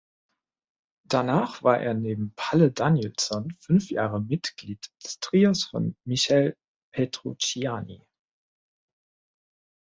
[1.07, 6.57] Danach war er neben Palle Danielsson fünf Jahre Mitglied des Trios von Michel
[6.91, 8.01] Petrucciani.